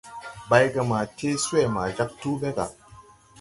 Baygama 0.53 1.01
tee 1.19 1.35
swee 1.43 1.67
ma 1.75 1.83
jāg 1.99 2.09
tuu 2.21 2.35
ɓe 2.41 2.49
ga. 2.55 2.65